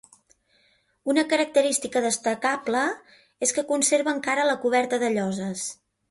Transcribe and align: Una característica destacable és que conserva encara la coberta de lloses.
Una 1.11 1.23
característica 1.33 2.01
destacable 2.05 2.81
és 3.47 3.53
que 3.57 3.65
conserva 3.75 4.15
encara 4.17 4.47
la 4.53 4.57
coberta 4.65 5.01
de 5.05 5.13
lloses. 5.17 5.67